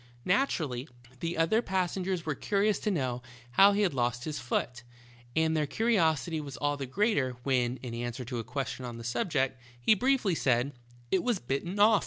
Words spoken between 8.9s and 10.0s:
the subject, he